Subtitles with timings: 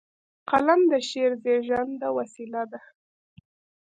[0.49, 2.81] قلم د شعر زیږنده وسیله ده.